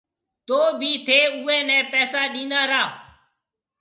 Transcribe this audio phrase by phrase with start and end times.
[0.47, 2.83] تو بي ٿَي اوَي نَي پيسآ ڏِنا را؟